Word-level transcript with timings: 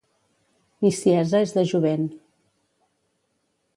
Niciesa 0.85 1.41
és 1.47 1.53
de 1.57 1.65
jovent. 1.75 2.09